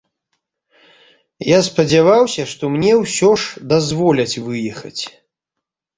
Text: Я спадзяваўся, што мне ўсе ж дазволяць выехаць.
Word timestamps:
Я 1.49 1.59
спадзяваўся, 1.67 2.43
што 2.53 2.63
мне 2.77 2.91
ўсе 3.03 3.29
ж 3.45 3.69
дазволяць 3.75 4.39
выехаць. 4.47 5.03